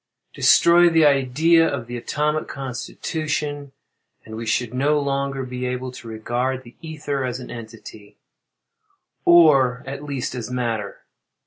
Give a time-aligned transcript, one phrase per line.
[0.33, 3.71] Destroy the idea of the atomic constitution
[4.25, 8.17] and we should no longer be able to regard the ether as an entity,
[9.25, 11.05] or at least as matter.